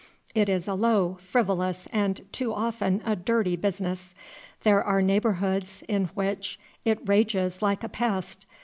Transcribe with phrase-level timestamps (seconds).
[0.33, 4.15] It is a low, frivolous, and too often a dirty business.
[4.63, 8.47] There are neighborhoods in which it rages like a pest.